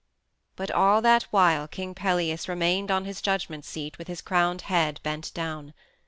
But 0.55 0.71
all 0.71 0.99
that 1.03 1.25
while 1.29 1.67
King 1.67 1.93
Pelias 1.93 2.47
remained 2.49 2.89
on 2.89 3.05
his 3.05 3.21
judgment 3.21 3.65
seat 3.65 3.99
with 3.99 4.07
his 4.07 4.19
crowned 4.23 4.61
head 4.63 4.99
bent 5.03 5.31
down. 5.35 5.75